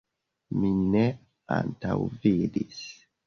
Mi 0.61 0.71
ne 0.95 1.03
antaŭvidis. 1.57 2.81